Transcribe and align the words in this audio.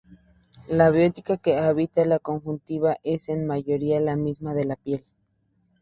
La 0.67 0.89
biota 0.89 1.37
que 1.37 1.57
habita 1.59 2.03
la 2.05 2.17
conjuntiva 2.17 2.97
es 3.03 3.29
en 3.29 3.45
mayoría 3.45 3.99
la 3.99 4.15
misma 4.15 4.55
de 4.55 4.65
la 4.65 4.75
piel. 4.75 5.03